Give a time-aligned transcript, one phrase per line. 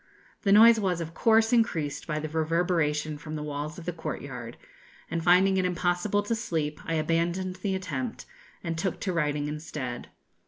[0.41, 4.57] The noise was, of course, increased by the reverberation from the walls of the courtyard,
[5.11, 8.25] and, finding it impossible to sleep, I abandoned the attempt,
[8.63, 10.09] and took to writing instead.